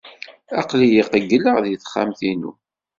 [0.59, 2.51] Aql-iyi qeyyleɣ deg texxamt-inu.